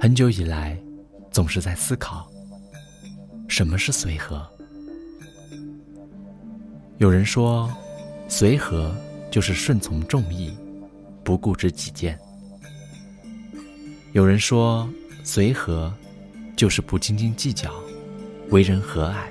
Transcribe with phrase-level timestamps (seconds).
[0.00, 0.76] 很久以来，
[1.30, 2.28] 总是在思考，
[3.46, 4.44] 什么是随和。
[6.98, 7.72] 有人说，
[8.28, 8.92] 随和
[9.30, 10.52] 就是顺从众意，
[11.22, 12.16] 不固执己见；
[14.12, 14.88] 有人说，
[15.22, 15.92] 随和
[16.56, 17.72] 就是不斤斤计较，
[18.50, 19.28] 为人和蔼；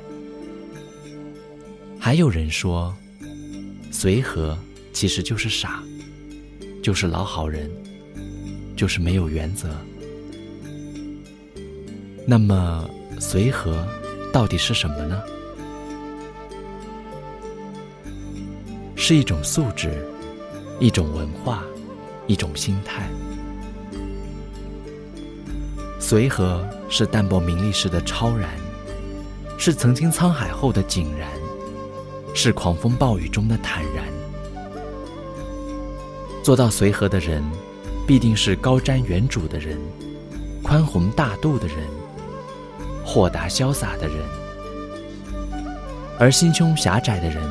[1.99, 2.95] 还有人说，
[4.01, 4.57] 随和
[4.91, 5.83] 其实就是傻，
[6.81, 7.69] 就是老好人，
[8.75, 9.69] 就是没有原则。
[12.25, 13.85] 那么，随和
[14.33, 15.21] 到底是什么呢？
[18.95, 20.03] 是一种素质，
[20.79, 21.63] 一种文化，
[22.25, 23.07] 一种心态。
[25.99, 28.49] 随和是淡泊名利时的超然，
[29.59, 31.29] 是曾经沧海后的井然，
[32.33, 34.05] 是狂风暴雨中的坦然。
[36.43, 37.43] 做到随和的人，
[38.07, 39.77] 必定是高瞻远瞩的人，
[40.63, 41.77] 宽宏大度的人。
[43.03, 44.17] 豁达潇洒的人，
[46.17, 47.43] 而心胸狭窄的人，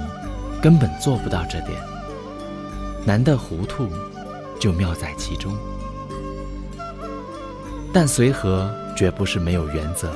[0.63, 1.73] 根本做不到这点。
[3.05, 3.87] 难得糊涂，
[4.59, 5.55] 就妙在其中。
[7.93, 10.11] 但随和绝不是没有原则。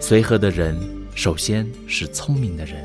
[0.00, 0.78] 随和的人，
[1.20, 2.82] 首先是聪明的人，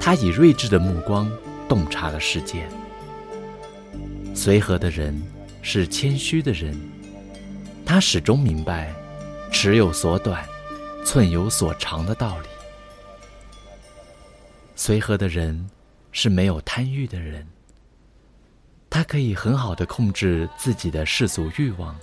[0.00, 1.30] 他以睿智的目光
[1.68, 2.68] 洞察了世界。
[4.34, 5.22] 随和的人
[5.62, 6.76] 是谦虚的人，
[7.86, 8.92] 他始终明白。
[9.52, 10.44] 尺有所短，
[11.04, 12.48] 寸有所长的道理。
[14.74, 15.70] 随和的人
[16.10, 17.46] 是没有贪欲的人，
[18.90, 21.96] 他可以很好的控制自己的世俗欲望。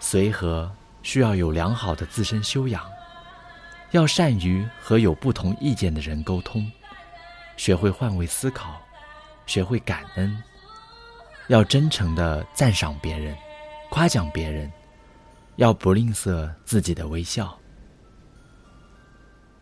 [0.00, 2.82] 随和需要有良好的自身修养，
[3.92, 6.70] 要善于和有不同意见的人沟通，
[7.56, 8.80] 学会换位思考，
[9.46, 10.42] 学会感恩，
[11.48, 13.36] 要真诚的赞赏别人，
[13.90, 14.70] 夸奖别人。
[15.56, 17.58] 要不吝啬自己的微笑，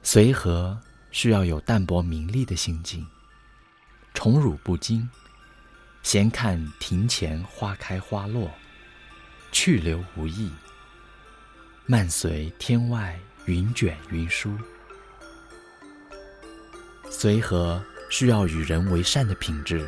[0.03, 0.79] 随和
[1.11, 3.07] 需要有淡泊名利的心境，
[4.13, 5.09] 宠辱不惊，
[6.03, 8.51] 闲看庭前花开花落，
[9.51, 10.53] 去留无意，
[11.87, 14.53] 漫随天外云卷云舒。
[17.11, 19.85] 随和需要与人为善的品质，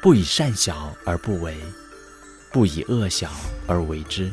[0.00, 1.56] 不以善小而不为，
[2.50, 3.30] 不以恶小
[3.66, 4.32] 而为之。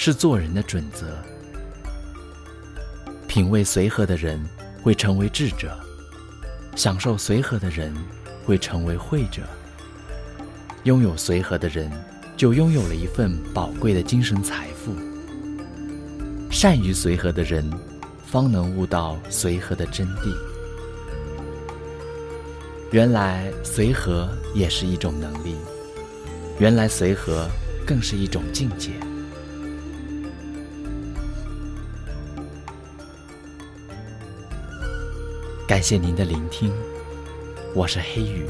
[0.00, 1.18] 是做人的准则。
[3.26, 4.40] 品味随和的人
[4.80, 5.76] 会成为智者，
[6.76, 7.92] 享受随和的人
[8.46, 9.42] 会成为慧者。
[10.84, 11.90] 拥有随和的人，
[12.36, 14.77] 就拥有了一份宝贵的精神财富。
[16.60, 17.70] 善于随和的人，
[18.26, 20.36] 方能悟到随和的真谛。
[22.90, 25.54] 原来随和也是一种能力，
[26.58, 27.48] 原来随和
[27.86, 28.90] 更是一种境界。
[35.64, 36.72] 感谢您的聆听，
[37.72, 38.48] 我是黑羽。